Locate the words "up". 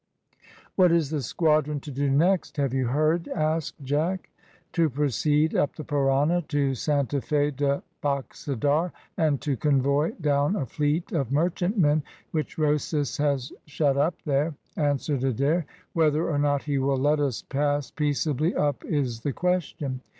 5.55-5.75, 13.95-14.15, 18.55-18.83